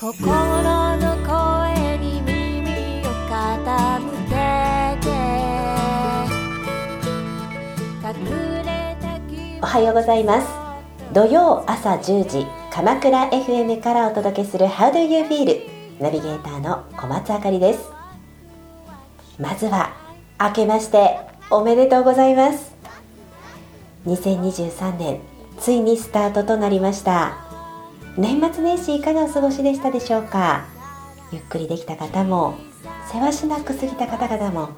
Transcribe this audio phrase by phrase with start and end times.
[0.00, 4.36] 心の声に耳を傾け
[5.02, 5.10] て。
[8.06, 8.14] 隠
[8.64, 9.18] れた
[9.60, 10.46] おはようございます。
[11.12, 15.68] 土曜朝10時鎌倉 FM からお届けする How do you feel?
[15.98, 17.80] ナビゲーターの小松あかりです。
[19.40, 19.96] まずは
[20.38, 21.18] 明けまして
[21.50, 22.72] おめでとうございます。
[24.06, 25.18] 2023年
[25.58, 27.47] ついにスタートとなりました。
[28.18, 30.66] 年末年始いかがお過ごしでしたでしょうか？
[31.30, 32.56] ゆっくりできた方も
[33.12, 34.70] せわしなく過ぎた方々も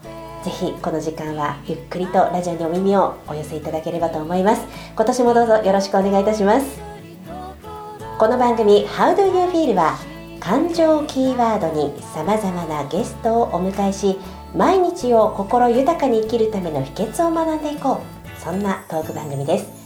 [0.45, 4.63] ぜひこの時間はゆっくりとラジオにお耳をお寄せいただければと思います。
[4.95, 6.83] 今年もどうぞよろしくお願いいたします。
[8.19, 9.97] この番組 How do you feel は
[10.39, 14.19] 感情キーワードに様々なゲストをお迎えし
[14.55, 18.39] 毎日を心豊かに生きるための秘訣を学んでいこう。
[18.39, 19.80] そんなトーク番組です。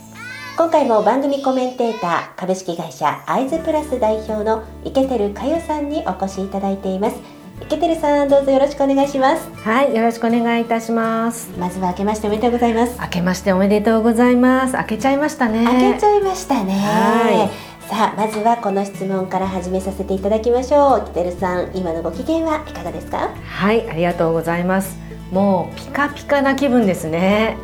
[0.57, 7.17] 今回も番組コメンテーター株式会社アイズプラス代表の池照佳代さんにお越しいただいています
[7.61, 11.49] 池照さんどうぞよろしくお願いしますはい、よろしくお願いいたします。
[11.59, 14.77] まずは明けましておめでとうございます明けましておめでとうございます。
[14.77, 15.63] 明けちゃいましたね。
[15.63, 17.49] 明けちゃいましたねは
[17.89, 23.29] さあまずはこの質問から始めさせていただきましょう池照さん今のご機嫌はいかがですか？
[23.43, 24.97] はい、ありがとうございます。
[25.31, 27.57] もうピカピカな気分ですね。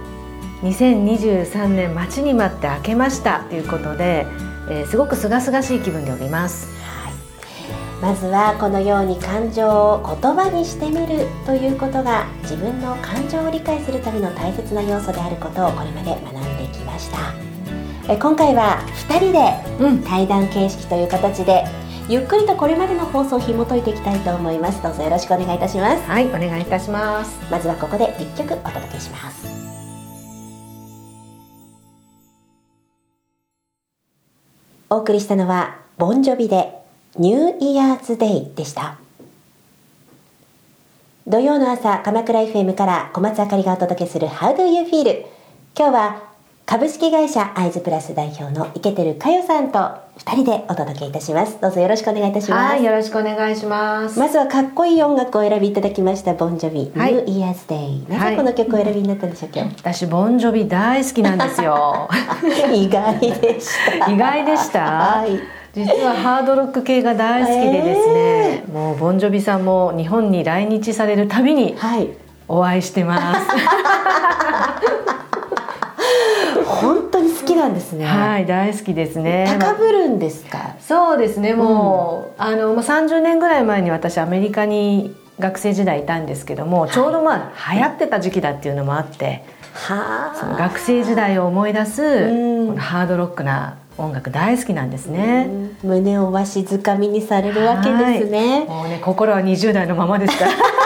[0.62, 4.28] 2023年待ちに待って明けましたということで、
[4.70, 6.68] えーすごく清々しい気分でおります。
[6.84, 7.14] はい。
[8.02, 17.18] まずはこのように感情を言葉にしてみるということが自分の感情を理解するための大切な要素であることをこれまで学んできました。
[18.14, 19.40] え今回は2人で
[19.84, 21.66] うん、対談形式という形で
[22.08, 24.82] ゆっくりとこれまでの放送を紐解いていきたいと思います。
[24.84, 26.04] どうぞよろしくお願いいたします。
[26.04, 27.40] はい、お願いいたします。
[27.50, 29.51] まずはここで1曲お届けします
[34.92, 36.74] お送りしたのはボンジョビで
[37.18, 38.98] ニューイヤーズデイでした。
[41.26, 45.26] 土曜の朝鎌倉 FM から小松あかりがお届けする How do you feel
[45.78, 46.31] 今日は
[46.72, 49.80] 株式会社アイズプラス代表の池照佳代さんと
[50.20, 51.60] 2人でお届けいたします。
[51.60, 52.76] どうぞよろしくお願いいたします。
[52.76, 54.18] はい、よろしくお願いします。
[54.18, 57.14] まずはかっこいい音楽をお選びいただきましたボンジョビ、はい。
[57.14, 62.08] ニューイヤーズデイなはいぜこの曲をお選びになったんでしょう今日、私ボンジョビ大好きなんですよ。
[62.74, 64.10] 意外でした。
[64.10, 64.80] 意外でした。
[64.80, 65.40] はい。
[65.74, 72.08] 実はハードロック系が大好きでですね、もうボンジョビさんも日本に来日されるたびにはい。
[72.48, 73.48] お会いしてます。
[76.72, 79.58] 本当に好きなんですね、はい、大好きですね。
[79.60, 80.76] 高ぶるんですか？
[80.80, 81.54] そうですね。
[81.54, 89.44] もう、あのまあ30年ぐらい前に私アメリカに学生時代いたんですけども、ちょうどまあ流行ってた時期だっていうのもあって、
[89.74, 95.50] はその学生時代を思い出すうんこのハードロックな音楽大好きなんですね。
[95.84, 100.52] 胸をわしづかみにされるわけですね、もうね心は20代のままですから。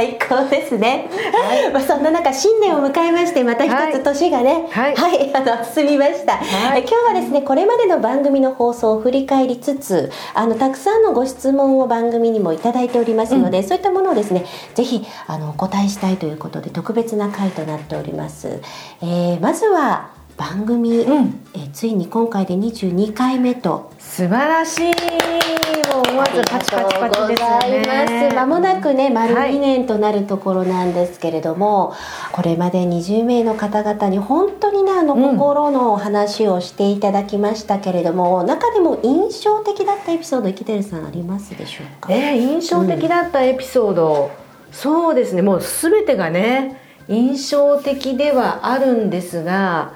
[0.00, 1.10] 最高ですね、
[1.74, 4.94] まあ、そんな中新年を迎えましてまた一つ年がねはい。
[5.34, 6.80] あの進みました、はい。
[6.80, 18.62] え今日はですねこれまでの番組の放送を振り返りつつあのたくさんのご質問を番組にもいただいておりますので、そういったものをですねぜひあのお答えしたいということで特別な回となっております、
[19.02, 21.40] えーまずは番組、うん。
[21.52, 23.92] えーついに今回で22回目と。
[23.98, 25.19] 素晴らしい。
[26.20, 27.84] もう思わずパチパチパチですね。
[27.86, 28.34] ます。
[28.36, 31.94] まもなくね、丸はい2年となるところなんですけれども、
[32.32, 42.12] これまで20名の方々に本当にね、あの、うん心のお話をしていただきましたけれども、中でも印象的だったエピソード、池照さんありますでしょうか？
[42.12, 44.30] えー印象的だったエピソード、
[44.72, 45.42] そうですね。
[45.42, 49.92] もう全てがね印象的ではあるんですが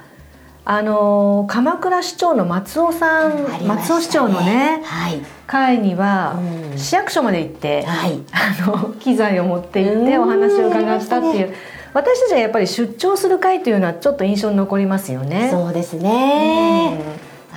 [0.67, 5.21] あのー鎌倉市長の松尾さん、ね松尾市長のねはい。
[5.47, 6.39] 会には、
[6.73, 8.21] うん市役所まで行って、はい。
[8.33, 11.55] あの機材を持って行ってうんお話を伺ったっていう、
[11.93, 15.51] 私たちがやっぱり出張する会というのはちょっと印象に残りますよね。
[15.51, 16.99] そうですね。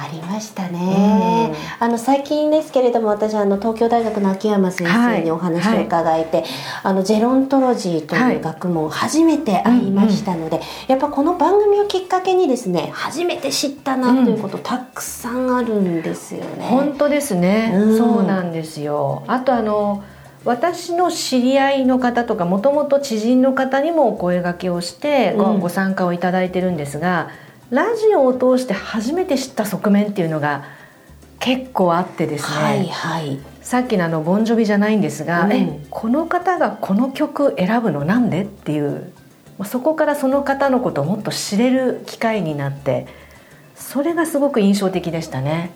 [0.01, 6.45] うんありましたね、あの最近ですけれども私あの東京大学の秋山先生にお話を伺えて、
[6.83, 16.67] あのジェロントロジーという学問を初めて会いましたので、やっぱこの番組をきっかけにですね初めて知ったなということ、たくさんあるんですよね。
[16.69, 17.97] 本当ですね、うん。
[17.97, 19.23] そうなんですよ。
[19.27, 20.03] あとあの
[20.45, 27.29] 私の知り合いの方とかもともと知人の方にもお声掛けをしてご,、参加をいただいてるんですが
[27.69, 30.65] ラジオを通して初めて知った側面っていうのが
[31.39, 33.39] 結構あってですね、はいはい。
[33.61, 39.11] さっきのあのボンジョビじゃないんですが、うんえこの方がこの曲選ぶのなんでっていう
[39.57, 43.07] まあそこからその方のことをもっと知れる機会になって
[43.77, 45.71] それがすごく印象的でしたね。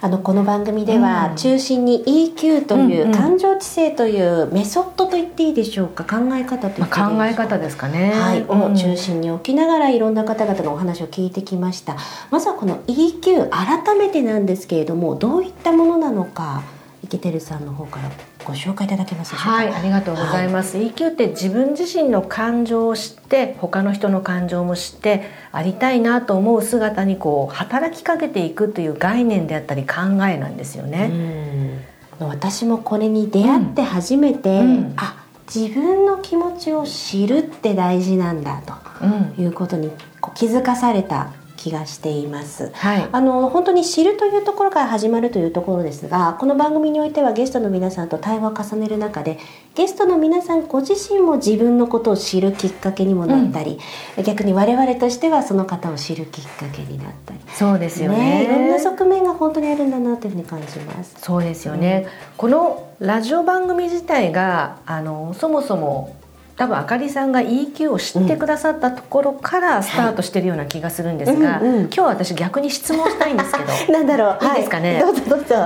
[0.00, 1.36] あのこの番組ではうん。
[1.36, 6.04] 中心に EQ という感情知性というメソッドと言っていいでしょうか？
[6.04, 7.10] 考え方というまあ、か？
[7.10, 8.12] 考え方ですかね。
[8.12, 8.72] はい、うん。
[8.72, 11.96] を中心に置きながらいろんな方々のお話を聞いてきました。
[12.30, 16.62] まずはこの EQ 改めてなんですけれどもどういったものなのか
[17.04, 18.10] 池てるさんの方から
[18.44, 19.50] ご紹介いただけますでしょうか？
[19.52, 20.78] はい、ありがとうございます。
[20.78, 25.22] EQ って自分自身の感情を知って、他の人の感情も知って、
[25.52, 31.80] ありたいなと思う姿にこう働きかけていくという概念であったり考えなんですよね。
[32.20, 32.28] うん。
[32.28, 34.94] 私もこれに出会って初めて、うん。
[34.96, 35.18] あ
[35.54, 38.62] 自分の気持ちを知るって大事なんだ
[39.02, 39.90] うん、ということに
[40.34, 42.72] 気づかされた気がしています。
[42.74, 43.08] はい。
[43.12, 49.38] あの本当に知るというところから始まるというところですがこの番組においてはゲストの皆さんと対話を重ねる中で
[49.76, 53.78] ゲストの皆さんご自身も自分のことを知るきっかけにもなったり、
[54.24, 58.44] 逆に我々としてはその方を知るきっかけになったり、そうですよね。
[58.44, 61.14] いろんな側面が本当にあるんだなというふうに感じます。
[61.18, 62.06] そうですよね、
[62.36, 66.16] このラジオ番組自体があのそもそも
[66.62, 73.64] 多分あかりさんが EQ を知ってくださったところからスタートしてるような気がするんですが、今日は私逆に質問したいんですけど。
[73.92, 74.44] なんだろう。
[74.44, 75.02] いいですかね？
[75.02, 75.56] はい、どうぞどうぞ。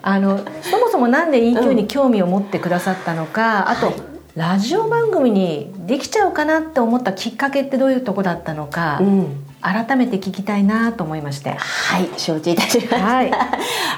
[0.00, 3.96] あのそもそもなんで EQ に興味を持ってくださったのか、あと、はい。
[4.34, 9.44] ラジオ番組にできちゃうかなって思ったきっかけってどういうとこだったのか、うん。
[9.60, 11.50] 改めて聞きたいなと思いまして。
[11.50, 12.08] はい。
[12.16, 13.30] 承知いたしました、はい。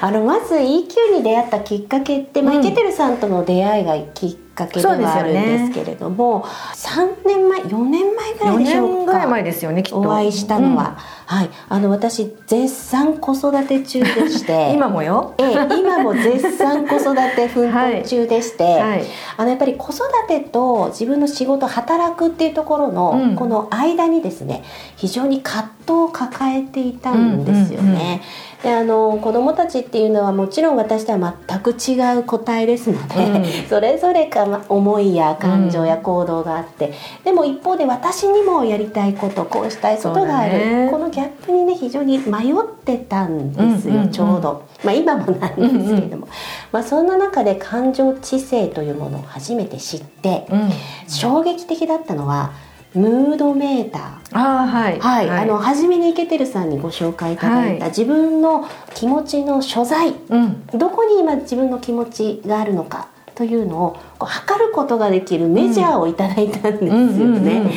[0.01, 2.65] あのまず EQ に出会ったきっかけって、まあうん。
[2.65, 9.99] イケてるさんとの出会いがきっかけではあるんですけれども、3年前4年前ぐら4いでしょうか前ですよねきっと。
[10.01, 11.49] お会いしたのは、はい。
[11.69, 15.33] あの私絶賛子育て中でしうてん今もよ？
[15.37, 19.03] ええ今も絶賛子育て奮闘中でして、はい。
[19.37, 23.35] あのやっぱり子育てと自分の仕事働くっていうところの、うん。
[23.35, 24.63] この間にですね
[24.97, 28.21] 非常に葛藤を抱えていたんですよね。
[28.63, 33.69] であの子どもたちっていうのはもちろん私とは全く違う個体ですので、うん。
[33.69, 40.87] それぞれかま思いや感情や行動があって、でも一方で私にもやりたいことこうしたいことがある、ね。
[40.91, 44.11] このギャップにね非常に迷ってたんですよ、うんうんうん。
[44.11, 44.67] ちょうど。
[44.83, 46.27] まあ、今もなんですけれども、
[46.71, 50.69] まあ、そんな中で感情知性というものを初めて知って、うん。
[51.07, 52.51] 衝撃的だったのは
[52.93, 54.01] ムードメーター。
[54.37, 54.99] ああはい。
[54.99, 57.89] はい、あの初めにイケてるさんにご紹介いただいた、はい。
[57.89, 60.13] 自分の気持ちの所在。
[60.29, 60.65] うん。
[60.67, 67.71] どこに今自分の気持ちがあるのかというのをこう測ることができるメジャーをいただいたんですよね。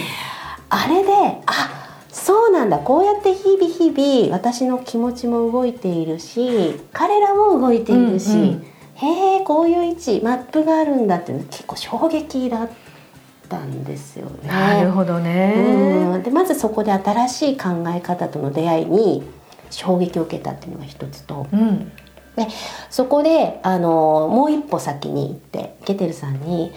[0.69, 1.13] あれで
[1.47, 2.79] あそうなんだ。
[2.79, 12.75] こうやって日々日々私の気持ちも動いているし彼らも動いているし、うんうんへえこういう位置マップがあるんだっていうの結構衝撃だった
[13.59, 14.49] んですよね。
[14.49, 15.55] なるほどね。
[15.57, 16.23] うん。
[16.23, 19.23] でまずそこで新しい考え方との出会いに
[19.71, 21.47] 衝撃を受けたっていうのが一つと。
[21.53, 21.93] うん。
[22.37, 22.49] で
[22.91, 26.73] そこであのもう一歩先に行ってゲテルさんに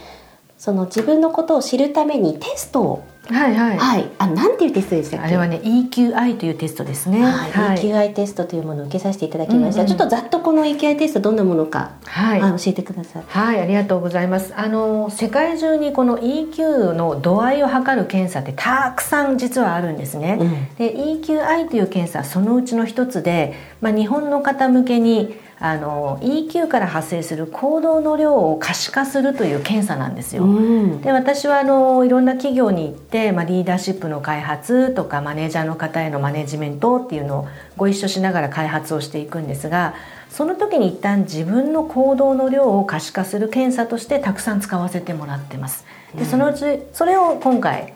[0.66, 4.10] その自分のことを知るためにテストをはいはい、はい。
[4.20, 5.26] あなんていうテストでしたっけ？
[5.28, 7.24] あれはね EQI というテストですね。
[7.24, 12.42] はい、EQI テストというものを受けさせていただきました、うんうんちょっとざっとこの EQI テストどんなものか、はい。
[12.42, 13.24] あ教えてください。
[13.28, 14.54] はい、ありがとうございます。
[14.56, 20.38] あの世界中にこの EQ の度合いを測る検査ってたくさん実はあるんですね。
[20.40, 20.76] うん。
[20.76, 30.44] で EQI という検査はそのうちの一つで、まあ、日本の方向けにあの EQ から発生する行動の量を可視化するという検査なんですよ。
[30.44, 37.48] うんで私はあのいろんな企業に行って、まあ、リーダーシップの開発とかマネージャーの方へのマネジメントっていうのを
[37.78, 39.96] ご一緒しながら開発をしていくんですが
[40.30, 45.86] その時に一旦自分の行動の量を可視化する検査としてたくさん使わせてもらってます。
[46.14, 47.94] でそのうちそれを今回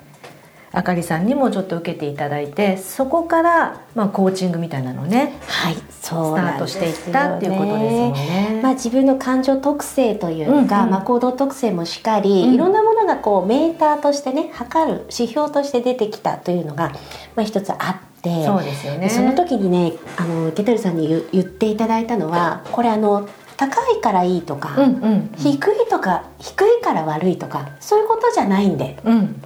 [0.72, 8.60] あかりさんにもちょっと受けていただいてそこから、まあ、コーチングみたいなのをねはいスそうタートしていったっていうことですもんね。
[8.64, 10.92] まあ、自分の感情特性というか、うんうん。
[10.92, 12.54] まあ、行動特性もしかり、うん。
[12.54, 16.92] いろんなものがこうメーターとしてね測る指標として出てきたというのが、
[17.36, 19.02] まあ、一つあってそうですよね。
[19.02, 25.32] でその時にねあのゲテルさんに言言っていただいたのはこれあの高いからいいとか、うんうん。
[25.38, 25.60] 低い
[25.90, 28.98] とか低いから悪いとかそういうことじゃないんで。
[29.04, 29.44] うん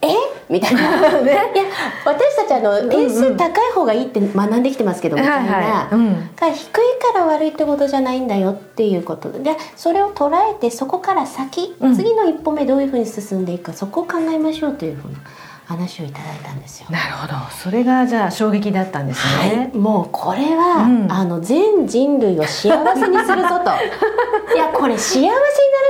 [0.00, 0.08] え？
[0.48, 1.20] みたいな。
[1.22, 1.32] ね。
[1.32, 1.64] いや
[2.04, 6.70] 私たちあのん点数高い方がいいって学んできてますけどみたいな、低い
[7.12, 11.96] から悪いってことじゃないんだよっていうことでそれを捉えてそこから先、うん。
[11.96, 15.18] 次の一歩目どういうふうに進んでいくかそこを考えましょうというふうな
[15.66, 16.86] 話をいただいたんですよ。
[16.90, 17.34] なるほど。
[17.50, 21.12] それがじゃあ衝撃だったんですね、はい、もうこれは、うん。
[21.12, 23.70] あの全人類を幸せにするぞと。
[24.54, 25.40] いやこれ幸せになら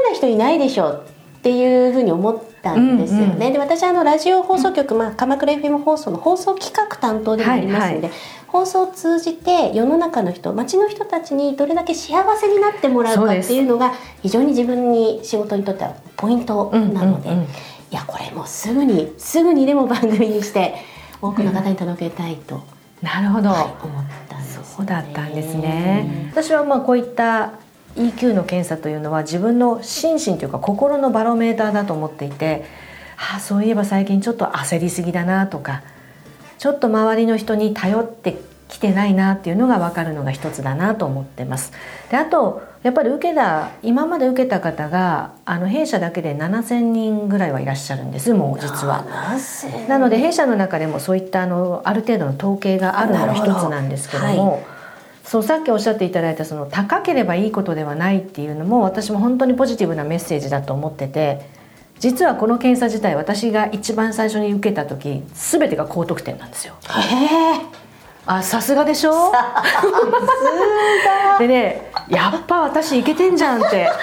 [0.07, 3.25] ない人いないでしょってっていうふうに思ったんですよね。
[3.25, 8.17] うんうんで私あのラジオ放送局、まあ、鎌倉 FM 放送の放送企画担当でもありますので、はい
[8.49, 17.45] 放送を通じて世の中の人街の人たちにどれだけ幸せになってもらうかっていうのが非常に自分に仕事にとってはポイントなので、うんうんうん。
[17.45, 17.49] い
[17.91, 20.77] やこれもうすぐにすぐにでも番組にして
[21.21, 22.63] 多くの方に届けたいと、
[23.03, 26.31] なるほど、はい思ったんですよね、そうだったんですね。
[26.33, 27.53] 私はまあこういった
[27.97, 32.65] EQ の検査というのは自分の心身というか心のバロメーターだと思っていて、
[33.17, 35.83] はあ、そういえば最近ちょっと焦りすぎだなとか
[36.59, 41.73] ちょっと周りの人に頼ってきてないなっていうのが分かるのが一つだなと思ってます。
[42.11, 49.05] であとやっぱり受けた今まで受けた方があの弊社だけで7,000人ぐらいはいらっしゃるんですもう実は。
[49.89, 54.63] なので弊社の中でもそういったあのある程度の統計があるのが一つなんですけども
[55.29, 61.43] そうさっきおっしゃっていただいたその高ければいいことではないっていうのも私も本当にポジティブなメッセージだと思ってて
[61.99, 66.77] 実はこの検査自体私が一番最初に受けた時全てが高得点なんですよ。
[66.89, 67.78] へえ
[68.31, 69.33] あさすがでしょ？
[71.39, 73.89] でねやっぱ私いけてんじゃんって。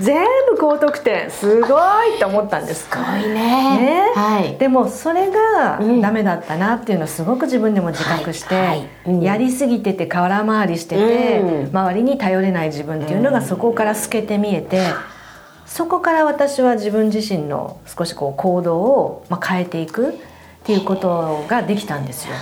[0.00, 1.30] 全部高得点。
[1.30, 2.88] すごいって思ったんです。
[2.88, 3.78] すごいね。
[3.78, 4.12] ね。
[4.14, 4.56] はい。
[4.56, 6.00] でもそれがうん。
[6.00, 8.66] ダメだったなっていうのをすごく自分でも自覚して、はい。
[8.66, 9.20] はいうん。
[9.20, 11.70] やりすぎてて空回りしてて、うん。
[11.72, 14.80] 周りに頼れない自分っていうのがそこから透けて見えて、
[15.66, 20.18] そこから私は自分自身の少しこう行動をまあ変えていく
[20.64, 22.32] っていうことができたんですよ。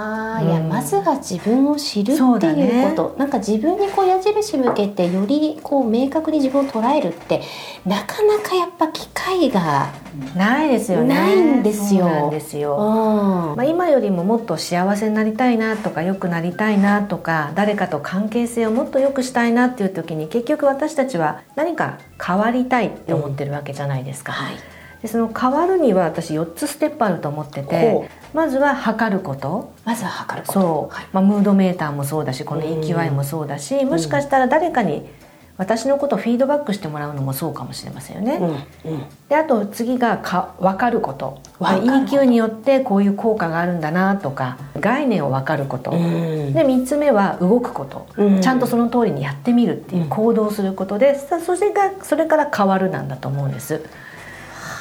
[0.00, 7.42] あーいやうんまずは自分を知るっていうねこと、なんか自分にこう矢印向けてよりこう明確に自分を捉えるって
[7.84, 9.90] なかなかやっぱ機会が、
[10.36, 11.14] ないですよね。
[11.14, 13.54] ないんですよですうんよ。
[13.56, 24.32] まあ、今よりももっと幸せになりたいなとか良くなりたいなとか誰かと関係性をもっと良くしたいなっていう時に結局私たちは何か変わりたいって思ってるわけじゃないですか。
[24.32, 29.72] はいでその変わるには私4つステップあると思っててほまずは測ること。
[29.84, 30.60] まずは測ること。
[30.60, 31.06] そう、はい。
[31.12, 35.08] まあ、ムードメーターもそうだしこのうん EQI もそうだしもしかしたら誰かに
[35.56, 38.38] 私のことをフィードバックしてもらうのもそうかもしれませんよね。
[38.84, 39.02] うんうん。
[39.28, 41.40] であと次がか分かること。
[41.58, 46.52] EQ によってこういう効果があるんだなとか概念を分かること、うん。
[46.54, 48.40] で3つ目は動くこと、うん。
[48.40, 50.08] ちゃんとその通りにやってみるっていううん。
[50.08, 53.84] 行動をすることでさそれがそれから変わるなんだと思うんです。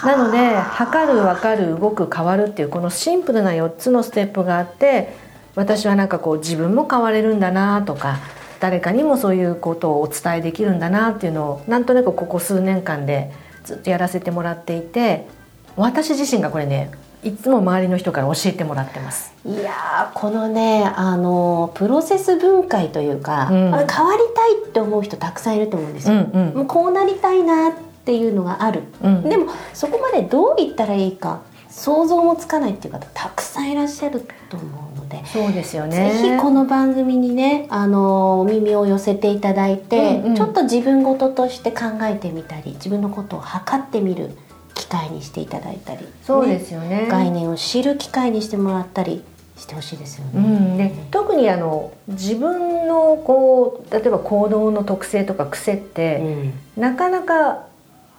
[0.04, 5.16] なので測る分かる動く変わるっていうこのシンプルな4つのステップがあって
[5.56, 8.20] 私はなんかこう自分も変われるんだなとか
[8.60, 13.32] 誰かにもそういうことをお伝えできるんだなっていうのをなんとなくここ数年間で
[13.63, 15.27] ずっとやらせてもらっていて
[15.75, 16.92] 私自身がこれね
[17.24, 19.34] いつも周りの人から教えてもらってます。
[19.46, 26.13] いやーこのねあのプロセス分解というか、うんあ変わりたいって思う人たくさんいると思うんですよ。
[26.13, 27.74] うんうんもうこうなりたいなっ
[28.08, 29.24] ていうのがある、うん。
[29.30, 36.12] でもそこまでどう言ったらいいか想像もつかないっていう方たくさんいらっしゃると思うので、そうですよね。
[36.22, 40.36] ぜひこの番組にねあのお耳を寄せていただいて、うんうん。
[40.36, 44.32] ちょっと自分事として考えてみたり自分のことを測ってみる
[44.74, 47.08] 機会にしていただいたりそうねですよね。
[47.12, 49.24] 概念を知る機会にしてもらったり
[49.58, 50.32] してほしいですよね。
[50.34, 57.67] うん、で特にあの自分のこう例えば行動の特性とか癖って、なかなか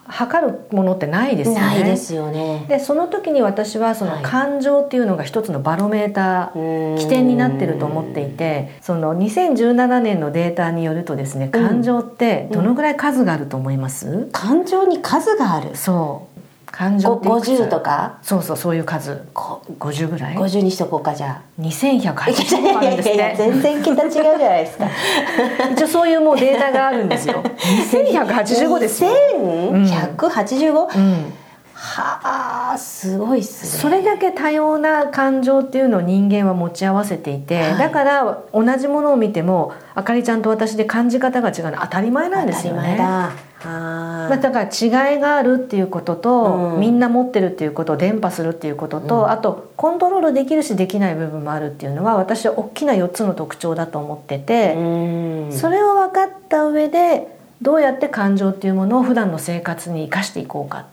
[0.08, 1.60] 測るものってないですよね。
[1.60, 2.64] ないですよね。
[2.68, 15.76] でその時に私はそのはい感情っていうのが一つのバロメーター、起点になってると思っていてその2017年のデータによるとですね感情ってどのぐらい数があると思います、感情に数がある。
[15.76, 16.37] そう
[16.78, 18.20] 感情ごっていくつ50とか？
[18.22, 21.60] そうそうそういう数こ50ぐらい？50にしとこうかじゃあ。
[21.60, 24.88] 2180個あるんですね全然桁違うじゃないですか。
[25.72, 27.42] 一応そういうもうデータがあるんですよ
[27.90, 31.32] 2185ですよ、2185、うん、
[31.74, 33.82] はあすごいっすね。
[33.82, 42.78] それだけ多様な感情っていうのを人間は持ち合わせていて、はいだから同じものを見てもあかりちゃんと私で感じ方が違うのは当たり前なんですよね。
[42.78, 43.47] 当たり前だ。
[43.64, 46.80] あまあだから違いがあるっていうことと、うん。
[46.80, 49.30] みんな持ってるっていうことを伝播するっていうことと、うん。
[49.30, 55.52] あとコントロールできるしできない部分もあるっていうのは私は大きな4つの特徴だと思ってて、うん。
[55.52, 57.26] それを分かった上で
[57.60, 60.84] どうやって感情っていうものを普段の生活に生かしていこうかっ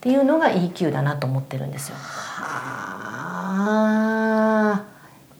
[0.00, 1.96] ていうのが EQ だなと思ってるんですよ。
[1.96, 2.74] は
[4.86, 4.93] あ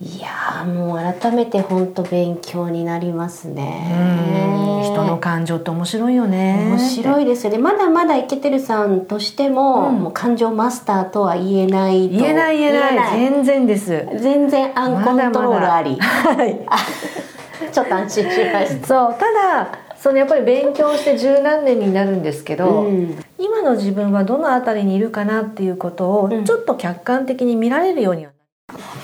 [0.05, 3.55] いやーもう改めて本当勉強になりますうん。
[3.55, 4.83] ね。
[4.85, 6.63] 人の感情って面白いよね。
[6.69, 7.59] 面白いですよね。
[7.59, 10.03] まだまだイケてるさんとしても,、うん。
[10.03, 13.19] もう感情マスターとは言えないと言えない言えない。
[13.19, 14.07] 全然です。
[14.19, 15.97] 全然アンコントロールあり。
[15.99, 16.61] はい。
[17.73, 18.87] ちょっと安心しました。
[18.87, 19.15] そう。
[19.15, 23.19] ただそのやっぱり勉強して十何年になるんですけど、うん。
[23.39, 26.45] 今の自分はどの辺りにいるかなっていうことをうん。
[26.45, 28.34] ちょっと客観的に見られるようには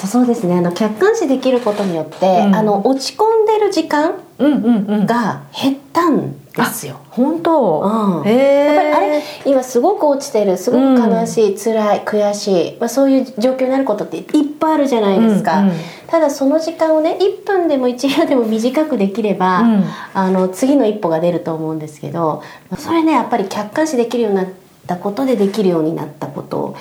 [0.07, 0.57] そうですね。
[0.57, 2.55] あの客観視できることによって、うん。
[2.55, 5.07] あの落ち込んでる時間うんうんうん。
[5.07, 7.01] が減ったんですよ。
[7.11, 8.29] 本当、うん。
[8.29, 14.25] やっぱりあれ今すごく落ちてるすごく悲しい、辛い悔しい、まあ、そういう状況になることっていっ
[14.59, 15.77] ぱいあるじゃないですか、うんうん
[16.11, 19.85] ただその時間をね1分でも1秒でも短くできれば、うん。
[20.13, 22.43] あの次の一歩が出ると思うんですけど
[22.77, 24.49] それねやっぱり客観視できるようになっ
[24.89, 26.75] たことでできるようになったこと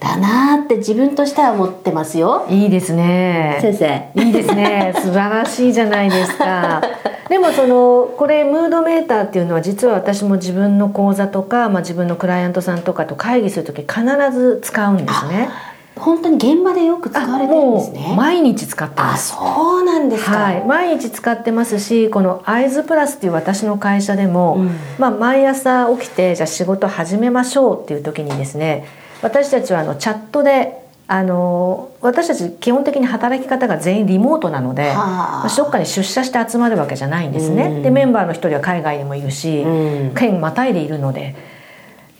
[0.00, 2.46] だなーって自分としては思ってますよ。
[2.48, 3.58] いいですね。
[3.60, 4.22] 先生。
[4.22, 4.92] いいですね。
[5.00, 6.82] 素晴らしいじゃないですか。
[7.28, 15.48] でもそのこれムードメーターっていうのは実は私も自分の講座とか、まあ、自分のクライアントさんとかと会議する時必ず使うんですね。
[15.96, 18.14] 本当に現場でよく使われてるんですね。
[18.16, 24.70] 毎日使ってまあすそうなんですか、はい、毎日使ってますしこのアイズプラスっていう私の会社でも、うん。
[24.98, 28.86] まあ、毎朝起きてじゃあ仕事始めましょうっていう時にですね
[29.24, 34.96] 私たちはあのチャットであの私たち基本的に働き方が全員リモートなので、はあ。
[34.96, 37.82] まあどっかに出社して集まるわけじゃないんですね、うん。
[37.82, 40.14] でメンバーの一人は海外にもいるし、うん。
[40.14, 41.34] 県またいでいるので。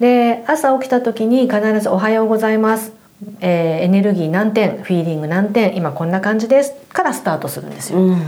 [0.00, 2.92] で朝起きた時に必ず「おはようございます」
[3.40, 8.00] えーエネルギー何点フィーリング何点今こんな感じです」からスタートするんですよ。
[8.00, 8.22] うん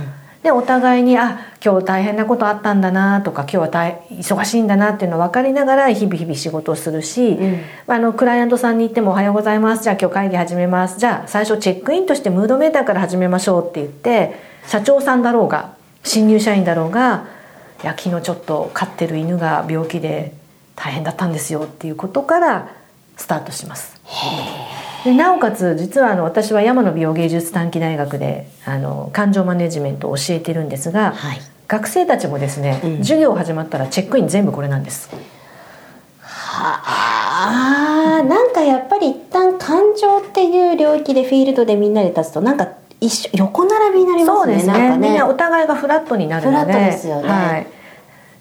[0.46, 14.36] でお互いに「あ今日大変なことあったんだな」とか「今日は大忙しいんだな」っていうのを分かりながら日々日々仕事をするし、うんあのクライアントさんに行っても「おはようございます」じゃあ今日会議始めますじゃあ最初チェックインとしてムードメーターから始めましょうって言って
[14.68, 15.70] 社長さんだろうが
[16.04, 17.24] 新入社員だろうが
[17.82, 20.32] 「いや昨日ちょっと飼ってる犬が病気で
[20.76, 22.68] 大変だったんですよ」っていうことから
[23.16, 24.00] スタートします。
[25.06, 31.40] でなおかつ実はあの私は山野美容芸術短期大学であの感情マネジメントを教えてるんですが、はい。
[31.68, 32.96] 学生たちもですね、うん。
[32.98, 35.08] 授業始まったらチェックイン全部これなんです。
[36.20, 36.82] は
[38.20, 38.22] あ。
[38.25, 42.68] なんかやっぱり一旦感情っていう領域でフィールドでみんなで立つとなんか
[43.00, 44.90] 一緒横並びになりますねすね。
[44.90, 44.98] ね。
[44.98, 46.72] みんなお互いがフラットになるので。
[46.72, 47.28] フラットですよね。
[47.28, 47.66] はい、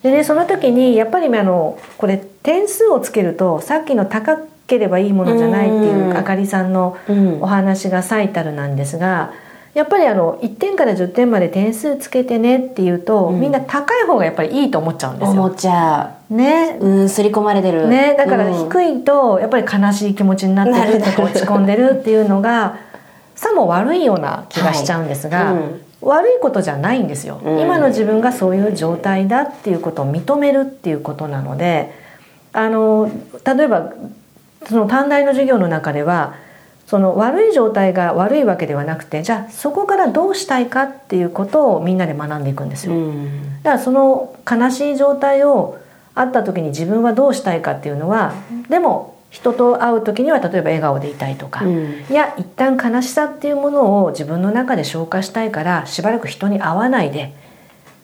[0.02, 7.42] でねその時にやっぱりあのこれ点数をつけるとさっきの高ければいいものじゃないっていううんあかりさんのうん。
[7.42, 9.34] お話が最たるなんですが
[9.74, 13.42] やっぱりあの1点から10点まで点数つけてねっていうと、うん。
[13.42, 15.32] みんな高い方がやっぱりいいと思っちゃうんですよ。
[15.32, 16.78] 思っちゃね。
[16.80, 17.88] ううん刷り込まれてる。
[17.90, 18.70] ね、だからうん。
[18.70, 22.78] 低いとやっぱり悲しい気持ちになってるとか落ち込んでるっていうのが
[23.36, 25.82] さも悪いような気がしちゃうんですが、はいうん。
[26.02, 27.60] 悪いことじゃないんですよ、うん。
[27.60, 31.92] 今の自分がそういう状態だっていうことを認めるっていうことなので
[32.54, 33.12] あの
[33.44, 33.92] 例えば
[34.68, 36.36] その短大の授業の中では
[36.88, 42.94] その悪い状態が悪いわけではなくてじゃあそこからどうしたいかっていうことをみんなで学んでいくんですよ。
[42.94, 43.64] うん。
[43.64, 45.80] だからその悲しい状態を
[46.14, 48.34] 会った時に自分はどうしたいかっていうのは
[48.70, 52.06] でも人と会う時には例えば笑顔でいたいとか、うん。
[52.10, 57.34] いや一旦悲しさっていうものを自分の中で消化したいからしばらく人に会わないで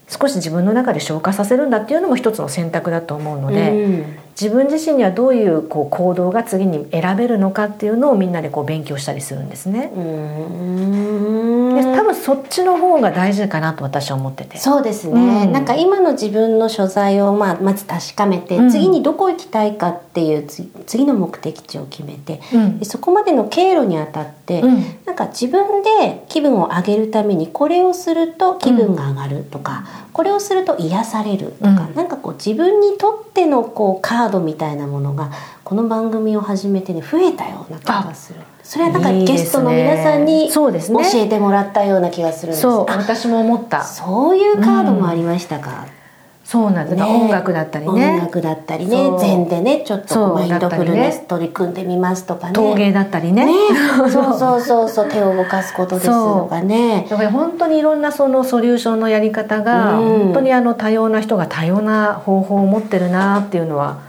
[0.09, 9.91] 少し自分の中で消化させるんだっていうのも一つの選択だと思うので、うん自分自身にはどういうこう行動が次に選べるのかっていうのをみんなでこう勉強したりするんですね。
[9.95, 11.75] うん。
[11.75, 14.57] で多分そっちの方が大事かなと私は思ってて。
[14.57, 15.51] そうですね、うん。
[15.51, 18.69] なんか今の自分の所在をまあまず確かめて、うん。
[18.71, 22.79] 次にどこ行きたいかっていうつ次の目的地を決めてうん。
[22.79, 24.63] でそこまでの経路にあたって、
[25.25, 31.95] か自分で気分を上げるためにこれをすると気分が上がるとか、これをすると癒されるとか、うん。
[31.95, 35.31] なんかこう自分にとってのこうカードみたいなものが
[35.63, 38.39] この番組を始めてね増えたような気がする。
[38.63, 41.03] それはなんかゲストの皆さんにそうですね。
[41.11, 42.61] 教えてもらったような気がするんです。
[42.61, 43.83] そうあ私も思った。
[43.83, 45.87] そういうカードもありましたか、
[46.51, 47.03] そうなんです、ね。
[47.03, 48.15] 音楽だったりね。
[48.15, 49.17] 音楽だったりね。
[49.17, 52.53] 禅でねちょっとマインドフルネス取り組んでみますとかね。
[52.53, 53.45] 陶芸だったりね。
[53.45, 53.53] ね。
[54.11, 54.89] そうそうそう。
[54.89, 60.19] そう手を動かすことですとかねだから本当にいろんなそのソリューションのやり方が、うん。
[60.25, 63.99] 本当にあの多様な人が多様な方法を持ってるなっていうのは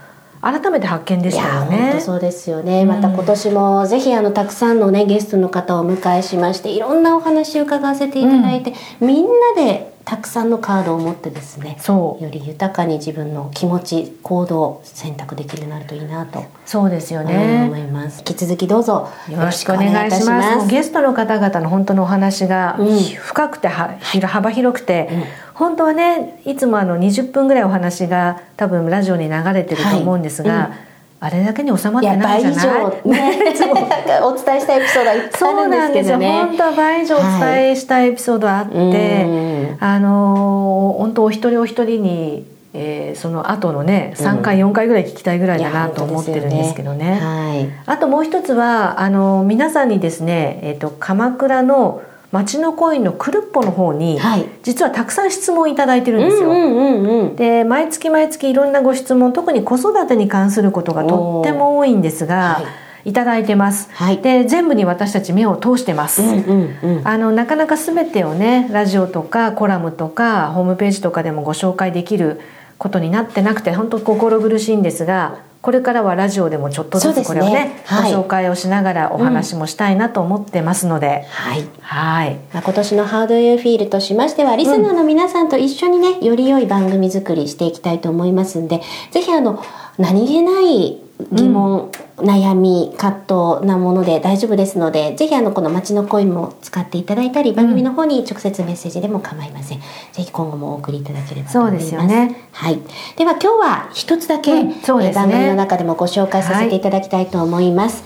[0.41, 2.01] 改めて発見でしたよ本当ね。
[2.01, 2.89] そうですよね、うん。
[2.89, 12.25] また今年もぜひあのたくさんのねゲストの方をお迎えしましていろんなお話を伺わせていただいて、みんなでたくさんのカードを持ってですねそう。
[12.25, 17.67] より豊かに自分の気持ち行動を選択できるようになるといいなとそうですよ思ね。
[17.81, 19.09] います、引き続きどうぞ。
[19.29, 20.67] よろしくお願いします。
[20.69, 22.99] ゲストの方々の本当のお話がうん。
[22.99, 25.25] 深くては広幅広くて、うん。
[25.55, 30.67] 本当はねいつもあの20分ぐらいお話が多分ラジオに流れてると思うんですが、はい。
[30.87, 30.92] うん
[31.25, 33.01] あれだけに収まってないじゃない？
[33.05, 33.55] 上ね。
[34.25, 47.19] お伝えしたエピソードはいっぱいあるんですけどね本当は倍以上お伝えしたエピソードあって、うんあのー本当お一人お一人に、えーその後のね3回、4回ぐらい聞きたいぐらいだなと思ってるんですけどね。
[47.21, 52.01] はいあともう一つはあの皆さんにですね、えー、と鎌倉の
[52.33, 56.51] 町のコインのクルッポの方に、はい実はたくさん質問いただいてるんですよ。
[56.51, 62.63] うんうんうんうんで毎月毎月いろんなご質問特に子育てに関することがとっても多いんですが、、は
[63.05, 63.91] いただいてます。
[63.93, 66.23] はいで全部に私たち目を通してます。
[66.23, 72.41] うんうんうんあのなかなか全てをねラジオとかコラムとかホームページとかでもご紹介できる
[72.83, 78.13] ことになってなくて本当心苦しいんですがこれからはラジオでもちょっとずつこれをねはい。
[78.13, 81.65] ご紹介をしながらお話もしたいなと思ってますので、はい。
[81.81, 82.35] はい。
[82.53, 88.81] まあ今年の「How do you feel」としましてはリスナーの皆さんと一緒にね、より良い番組作りしていきたいと思いますんで
[89.13, 89.63] ぜひあの
[89.99, 101.91] 何気ない疑問、悩み葛藤なもので大丈夫ですのでぜひあのこの「町の恋」も使っていただいたり番組の方に直接メッセージでも構いません、ぜひ今後もお送りいただければと思います。
[101.91, 102.37] そうですよね。
[102.53, 102.79] はい、
[103.17, 104.69] では今日は一つだけ、うん。
[104.69, 104.75] ね。
[104.83, 108.05] えー番組の中でもご紹介させていただきたいと思います、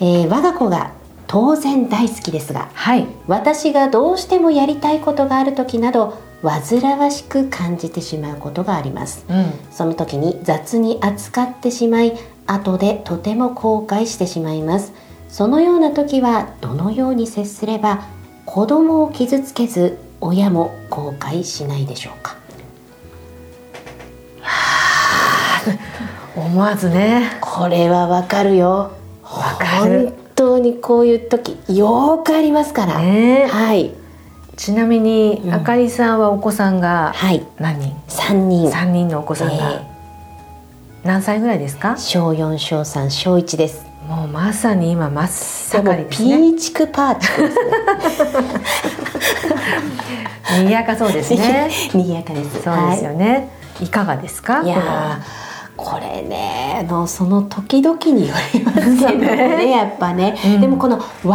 [0.00, 0.92] えー我が子が
[1.26, 3.06] 当然大好きですがはい。
[3.26, 9.24] 私がどうしてもやりたいことがある時など煩わしく感じてしまうことがあります。
[9.28, 9.46] うん。
[9.72, 14.92] その時に雑に扱ってしまい後でとても後悔してしまいます。
[15.28, 18.04] そのような時はどのように接すれば
[18.44, 22.36] 子供を傷つけず親も後悔しないでしょうか？
[26.36, 27.38] 思わずね。
[27.40, 28.90] これはわかるよ。
[29.24, 30.06] わかる。
[30.06, 33.46] 本当にこういう時よーくありますから、ね。
[33.50, 33.92] はい。
[34.56, 35.52] ちなみに、うん。
[35.54, 37.44] あかりさんはお子さんがはい。
[37.58, 38.70] 何人、3人。
[38.70, 39.95] 三人のお子さんが、え
[41.06, 41.96] 何歳ぐらいですか？
[41.96, 43.86] 小4小3小1です。
[44.08, 47.60] もうまさに今真っ盛りですピねーチクパーチクですね。
[50.58, 51.68] 賑やかそうですね。
[51.92, 52.62] 賑やかです。
[52.62, 53.48] そうですよね、
[53.80, 54.58] い、かがですか？
[54.58, 55.45] はい、いやー
[55.76, 59.70] これねあのその時々によりますけど ね。
[59.70, 60.60] やっぱね、うん。
[60.60, 61.32] でもこの煩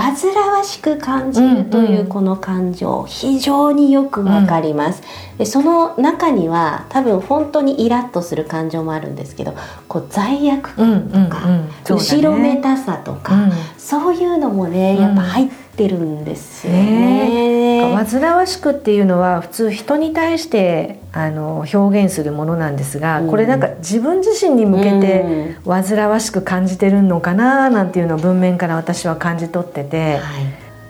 [0.51, 1.91] わしく感じるとうんうん。
[1.93, 5.03] いうこの感情、非常によくわかります、
[5.37, 9.53] でその中には多分本当にイラッとする感情もあるんですけど
[9.87, 12.31] こう罪悪うんうんうん感とか、そうだね。
[12.31, 13.51] 後ろめたさとか、うん。
[13.77, 15.51] そういうのもねやっぱ入って
[15.87, 17.51] るんですよね。
[17.89, 17.95] ね。
[17.95, 23.29] 煩わしくっていうのは普通人に対してあの表現するものなんですが、うん。
[23.29, 30.21] これなんか自分自身に向けて煩わしく感じてるのかななんていうのを文面から私は感じ取ってて、はい。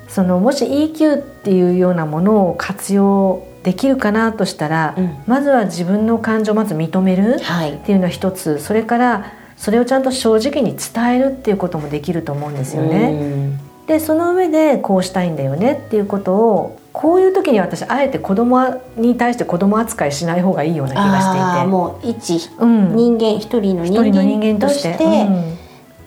[0.08, 5.18] そのもし EQ っていうようなものを活用できるかなとしたら、うん。
[5.26, 7.74] まずは自分の感情をまず認めるはい。
[7.74, 8.60] っていうのは一つ。
[8.60, 13.71] それからそれをちゃんと正直に伝えるっていうこともできると思うんですよね。
[13.96, 21.68] うんでその上でこうしたいんだよねっていうことをこういう時に私あえて子供に対して子供扱いしない方がいいような気がしていて。
[21.68, 24.98] もう一うん、人間一人の一人間として。
[24.98, 25.28] て、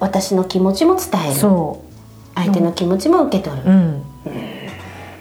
[0.01, 1.35] 私の気持ちも伝うんえる。
[1.35, 1.81] そ
[2.35, 4.03] 相手の気持ちも受け取る、う、うん、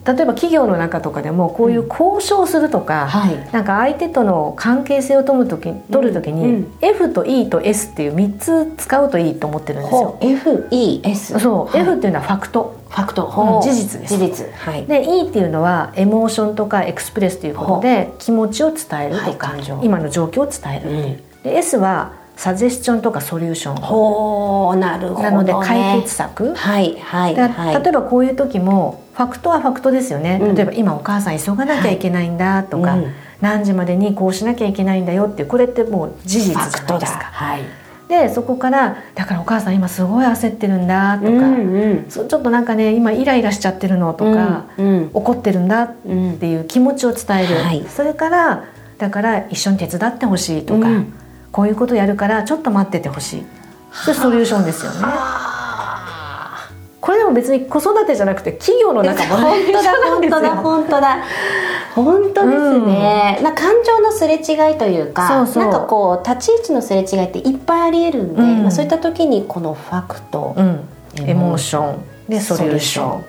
[0.05, 3.51] 例えば企業の中とかでもこういう交渉するとか、はい。
[3.51, 6.73] なんか相手との関係性を取る時取る時に、うん。
[6.81, 9.99] F と E と S っていう3つ使うといいと思ってるんですよ。
[9.99, 10.19] ほ。
[10.21, 11.81] う FES そう、はい。
[11.81, 12.75] F っていうのはファクト。
[12.89, 13.61] ファクト。
[13.63, 14.17] 事実です。
[14.17, 14.45] 事実。
[14.53, 14.85] はい。
[14.85, 19.57] で E っていうのはエモーションとかエクスプレスということで気持ちを伝えるとか、はい。
[19.57, 19.79] 感情。
[19.83, 20.85] 今の状況を伝える。
[20.85, 23.75] っていう、で S はサジェスチョンとかソリューション。
[23.75, 27.83] ほうなるほど、ね、なので解決策、はいはいだはい。
[27.83, 30.55] 例えばこういう時もファクトはファクトですよね、うん。
[30.55, 33.13] 例えば今お母さん急がなきゃいけないんだとか、はいうん。
[33.41, 37.19] 何時までにこうしなきゃいけないんだよっていうこれってもう事実じフゃないですか？
[37.19, 37.61] はい。
[38.09, 42.05] でそこからだからお母さん今すごい焦ってるんだとか、うんうん。
[42.09, 45.09] ちょっとなんかね今イライラしちゃってるのとか、うんうん。
[45.13, 47.85] 怒ってるんだっていう気持ちを伝える、はい。
[47.87, 48.65] それから
[48.97, 51.13] だから一緒に手伝ってほしいとか、うん
[51.53, 53.45] こういうことやるからちょっと待っててほしい。
[53.93, 55.07] それソリューションですよね。
[56.99, 61.17] これでも別に子育てじゃなくて企業の中も本当だ本当だ 本当だ。
[61.93, 68.61] 本当ですね、な感情のすれ違いというかそなんかこう立ち位置のすれ違いっていっぱいありえるんで、うん。
[68.63, 70.87] まあ、そういった時にこのファクト、うん、
[71.17, 73.11] エエモーシションでソリューション。
[73.11, 73.21] ソ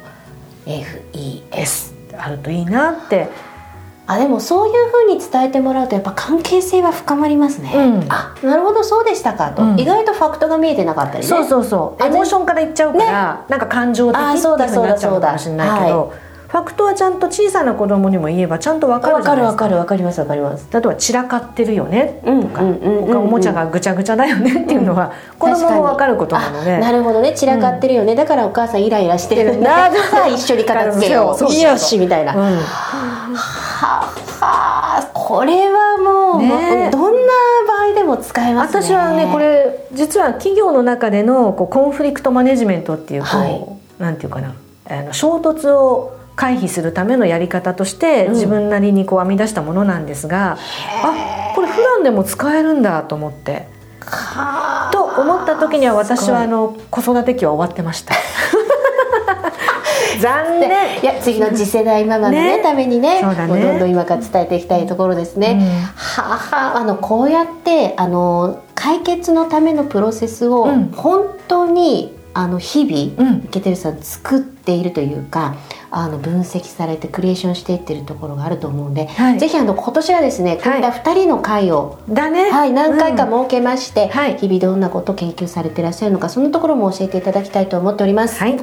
[0.67, 1.51] リューション。
[1.53, 3.29] FES あるといいなって
[4.07, 8.13] あでもそういうふうに伝えてもらうとやっぱ関係性は深まりますね、うん。
[8.13, 9.81] あなるほどそうでしたかと、うん。
[9.81, 11.23] 意外とファクトが見えてなかったりね。
[11.25, 12.03] そうそうそう。
[12.03, 16.19] あエモーションからいっちゃうから、なんか感情的っていうあそうだふうになっちゃうそうだのかもしれないけど、フ
[16.55, 19.65] ファクトはちゃんと小さな子供にも言えばちゃんと分かるじゃないですか。
[19.65, 20.69] かるわかりますわかります。
[20.73, 26.77] 例えば散らかってるよねうんとか、おもちゃがぐちゃぐちゃだよねっていうのは、子供も分かることなので。
[26.77, 27.33] あなるほどね。
[27.35, 29.65] 散らかってるよね、だからお母さんイライラしてるん。
[29.65, 36.41] だうんさあ一緒に片付けよそうよしみたいな、ははあこれはもう、
[36.93, 37.33] どんな
[37.67, 38.83] 場合でも使えますね。
[38.85, 43.67] 私はねこれ実は企業の中でのこうコンフリクトマネジメントっていうこう、はい。
[43.99, 44.55] なんていうかな。
[44.89, 48.33] あの衝突を回避するためのやり方として、うん。
[48.35, 50.59] 自分なりにこう編み出したものなんですが
[51.03, 53.73] あこれ普段でも使えるんだと思って。
[54.07, 58.15] はあと思った時には私はあの子育て期は終わってました。
[60.21, 60.69] 残念。
[60.69, 62.63] でいや次の次世代ママのねね。
[62.63, 63.23] ためにねね。
[63.23, 65.53] もうどんどん今から伝えていきたいところですね。
[65.53, 65.67] うん。
[65.95, 70.93] はあはああのこうやってあの解決のためのプロセスをうん。
[70.95, 73.39] 本当にあの日々、うん。
[73.45, 75.55] イケてるさん作っているというか
[75.97, 82.51] あの分析されてクリエーションしていってるところがあると思うんで、はいぜひあの今年はですねこういった2人の会を、だね。
[82.51, 88.41] はい、何回かうん設けまして、はい日々どんなことを研究されていらっしゃるのかそのところも教えていただきたいと思っております。
[88.41, 88.57] はい。
[88.57, 88.61] よ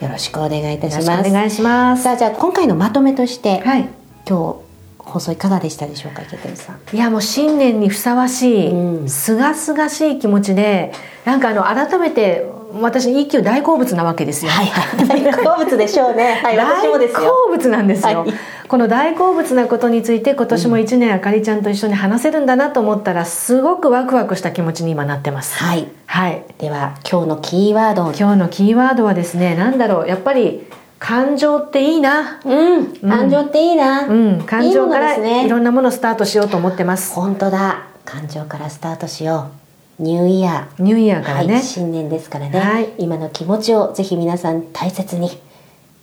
[0.00, 1.28] よろしくお願いいたしろます。
[1.28, 2.02] お願いします。
[2.04, 3.88] さあじゃあ今回のまとめとして、はい。
[4.26, 6.96] 今日放送いかがでしたでしょうか池谷さん。
[6.96, 10.92] いやもう新年にふさわしうんいすがすがしい気持ちで
[11.26, 12.46] なんかあの改めて
[12.80, 14.50] 私 EQ 大好物なわけですよ。
[14.50, 16.40] はいはい大好物でしょうね。
[16.44, 17.32] はい私もです大よ。
[17.46, 18.32] 好物なんですよ、はい
[18.68, 25.88] この大好物なことについて今年も1年あかりちゃんと一緒に話せるんだなと思ったらすごくワクワクした気持ちに今なってますはい。
[26.06, 28.12] はいでは今日のキーワードを。
[28.18, 30.66] 今日のキーワードはですねなんだろうやっぱり
[30.98, 32.86] 感情っていいなうん。
[33.10, 34.06] 感情っていいな。
[34.06, 37.82] うん感情からいろんなものスタートしようと思ってます本当だ。
[38.06, 39.61] 感情からスタートしよう。
[40.02, 40.82] ニューイヤー。
[40.82, 42.92] ニューイヤーからね、はい、新年ですからね、はい。
[42.98, 45.30] 今の気持ちをぜひ皆さん大切に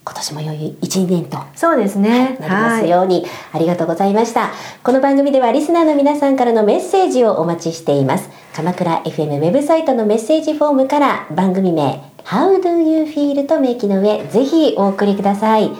[0.05, 2.37] 今年も良い一年とそうですね。
[2.39, 4.51] なりますように、ありがとうございました。
[4.83, 8.29] この番組ではリスナーの皆さんからのメッセージをお待ちしています。
[8.55, 15.71] 鎌倉 FM ウェブサイトのメッセージフォームから番組名 How do you feel と明記の上ぜひお送りください。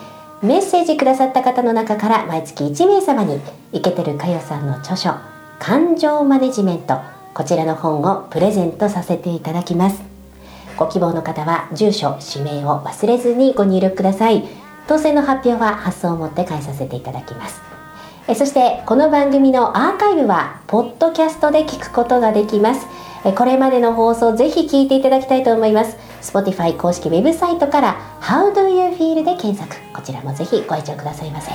[0.43, 3.39] メッセージくださった方の中から毎月1名様に
[3.71, 5.13] イケてるかよさんの著書
[5.57, 10.01] 感情マネジメントこちらの本をプレゼントさせていただきます。
[10.77, 14.43] ご希望の方は住所氏名を忘れずにご入力ください。
[14.87, 17.61] 当選の発表は発送をもって返させていただきます。
[18.27, 22.87] えそしてこの番組のアーカイブはポッドキャストで聞くことができます。
[23.25, 25.97] えこれまでの放送ぜひ聞いていただきたいと思います。
[26.21, 29.75] Spotify 公式ウェブサイトから How do you feel で検索。
[29.93, 31.51] こちらもぜひご愛聴くださいませ。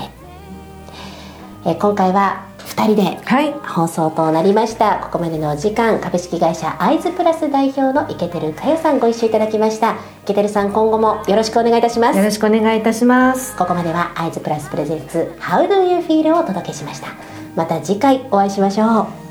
[1.66, 3.52] え今回は2人ではい。
[3.52, 4.98] 放送となりました。
[4.98, 9.96] ここまでのお時間株式会社アイズプラス代表の池照佳代さんご一緒いただきました。
[10.24, 12.18] 池照さん今後もよろしくお願いいたします。
[12.18, 13.56] よろしくお願いいたします。
[13.56, 17.08] ここまではアイズプラスプレゼンツ How do you feel をお届けしました。
[17.54, 19.23] また次回お会いしましょう